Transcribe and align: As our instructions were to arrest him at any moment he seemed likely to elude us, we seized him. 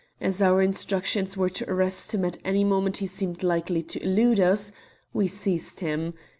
As 0.19 0.41
our 0.41 0.63
instructions 0.63 1.37
were 1.37 1.51
to 1.51 1.69
arrest 1.69 2.15
him 2.15 2.25
at 2.25 2.39
any 2.43 2.63
moment 2.63 2.97
he 2.97 3.05
seemed 3.05 3.43
likely 3.43 3.83
to 3.83 4.01
elude 4.03 4.39
us, 4.39 4.71
we 5.13 5.27
seized 5.27 5.81
him. 5.81 6.15